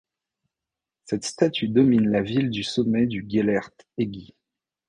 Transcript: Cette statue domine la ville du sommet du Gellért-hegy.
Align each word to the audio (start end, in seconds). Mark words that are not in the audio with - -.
Cette 1.05 1.25
statue 1.25 1.67
domine 1.67 2.09
la 2.09 2.23
ville 2.23 2.49
du 2.49 2.63
sommet 2.63 3.05
du 3.05 3.23
Gellért-hegy. 3.29 4.33